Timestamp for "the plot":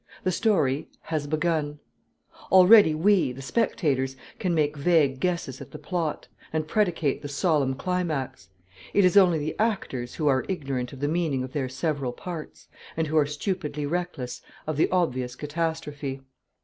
5.69-6.27